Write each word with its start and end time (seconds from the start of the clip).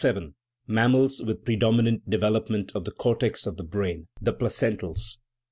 Mammals 0.65 1.21
with 1.21 1.45
predominant 1.45 2.09
development 2.09 2.71
of 2.73 2.85
the 2.85 2.91
cortex 2.91 3.45
of 3.45 3.57
the 3.57 3.63
brain: 3.63 4.07
the 4.19 4.33
placentals. 4.33 5.19